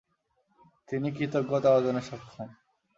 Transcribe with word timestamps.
তিনি 0.89 1.07
কৃতজ্ঞতা 1.11 1.69
অর্জনে 1.71 2.01
সক্ষম। 2.01 2.47